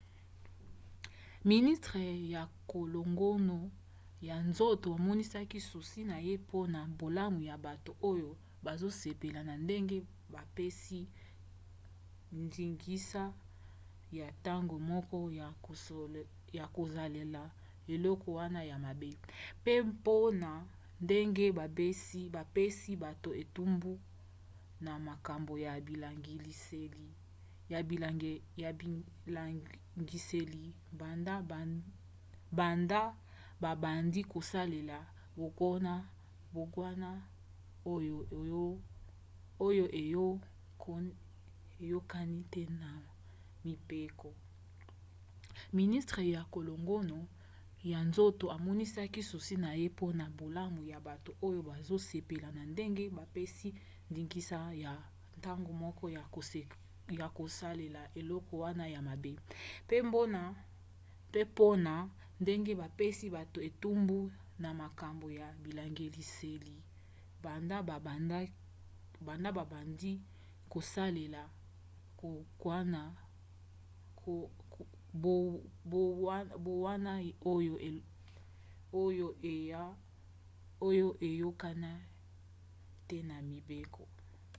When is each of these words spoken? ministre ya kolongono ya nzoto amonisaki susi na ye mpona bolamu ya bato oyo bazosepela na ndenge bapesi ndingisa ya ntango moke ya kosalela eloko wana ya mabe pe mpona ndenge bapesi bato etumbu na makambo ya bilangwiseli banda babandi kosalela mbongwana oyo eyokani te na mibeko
ministre 1.51 1.99
ya 2.31 2.43
kolongono 2.71 3.59
ya 4.27 4.35
nzoto 4.49 4.87
amonisaki 4.95 5.59
susi 5.69 6.01
na 6.09 6.17
ye 6.27 6.33
mpona 6.43 6.81
bolamu 6.99 7.39
ya 7.49 7.55
bato 7.65 7.91
oyo 8.11 8.29
bazosepela 8.65 9.41
na 9.43 9.55
ndenge 9.63 9.97
bapesi 10.33 11.01
ndingisa 12.31 13.23
ya 14.17 14.25
ntango 14.31 14.77
moke 14.89 15.19
ya 16.53 16.67
kosalela 16.75 17.43
eloko 17.93 18.29
wana 18.39 18.63
ya 18.63 18.77
mabe 18.85 19.11
pe 19.63 19.73
mpona 19.81 20.51
ndenge 21.03 21.45
bapesi 21.51 22.29
bato 22.97 23.29
etumbu 23.41 23.99
na 24.85 24.93
makambo 24.99 25.59
ya 25.59 25.81
bilangwiseli 25.81 27.11
banda 32.53 33.15
babandi 33.61 34.21
kosalela 34.33 34.99
mbongwana 35.37 37.13
oyo 39.61 39.85
eyokani 41.93 42.43
te 42.51 42.63
na 42.69 43.51
mibeko 43.51 44.33